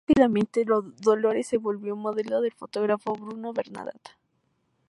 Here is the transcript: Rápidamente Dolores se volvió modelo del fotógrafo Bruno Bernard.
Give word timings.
Rápidamente 0.07 0.65
Dolores 0.65 1.45
se 1.45 1.59
volvió 1.59 1.95
modelo 1.95 2.41
del 2.41 2.53
fotógrafo 2.53 3.13
Bruno 3.13 3.53
Bernard. 3.53 3.97